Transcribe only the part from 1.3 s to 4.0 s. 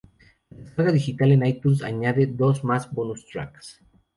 en iTunes añade dos más bonus tracks.